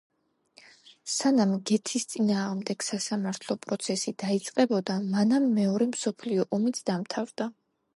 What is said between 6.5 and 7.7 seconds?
ომიც დამთავრდა.